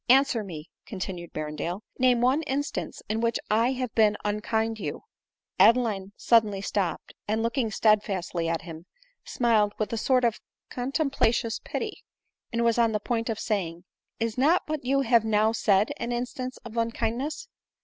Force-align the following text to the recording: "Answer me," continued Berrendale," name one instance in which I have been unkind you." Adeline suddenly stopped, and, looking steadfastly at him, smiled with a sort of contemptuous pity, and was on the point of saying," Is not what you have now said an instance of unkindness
"Answer 0.09 0.43
me," 0.43 0.71
continued 0.87 1.31
Berrendale," 1.31 1.81
name 1.99 2.21
one 2.21 2.41
instance 2.47 3.03
in 3.07 3.21
which 3.21 3.37
I 3.51 3.73
have 3.73 3.93
been 3.93 4.17
unkind 4.25 4.79
you." 4.79 5.03
Adeline 5.59 6.11
suddenly 6.17 6.59
stopped, 6.59 7.13
and, 7.27 7.43
looking 7.43 7.69
steadfastly 7.69 8.49
at 8.49 8.63
him, 8.63 8.87
smiled 9.23 9.73
with 9.77 9.93
a 9.93 9.97
sort 9.97 10.23
of 10.25 10.39
contemptuous 10.71 11.59
pity, 11.63 12.03
and 12.51 12.63
was 12.63 12.79
on 12.79 12.93
the 12.93 12.99
point 12.99 13.29
of 13.29 13.39
saying," 13.39 13.83
Is 14.19 14.39
not 14.39 14.63
what 14.65 14.83
you 14.83 15.01
have 15.01 15.23
now 15.23 15.51
said 15.51 15.91
an 15.99 16.11
instance 16.11 16.57
of 16.65 16.77
unkindness 16.77 17.47